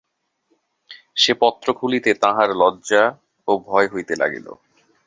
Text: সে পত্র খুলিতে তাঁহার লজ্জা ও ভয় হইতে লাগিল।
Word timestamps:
সে 1.15 1.31
পত্র 1.39 1.67
খুলিতে 1.73 2.11
তাঁহার 2.13 2.49
লজ্জা 2.55 3.03
ও 3.47 3.51
ভয় 3.67 3.87
হইতে 3.87 4.13
লাগিল। 4.15 4.47